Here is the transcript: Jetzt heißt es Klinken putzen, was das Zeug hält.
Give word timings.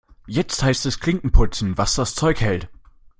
Jetzt 0.25 0.63
heißt 0.63 0.87
es 0.87 0.99
Klinken 0.99 1.31
putzen, 1.31 1.77
was 1.77 1.93
das 1.93 2.15
Zeug 2.15 2.41
hält. 2.41 2.69